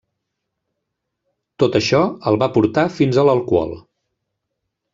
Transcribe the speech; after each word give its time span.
Tot 1.63 1.77
això 1.81 2.01
el 2.31 2.39
va 2.45 2.49
portar 2.57 2.87
fins 2.97 3.21
a 3.21 3.27
l'alcohol. 3.29 3.77